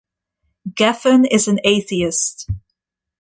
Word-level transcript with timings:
Geffen 0.73 1.25
is 1.29 1.47
an 1.47 1.59
atheist. 1.63 2.49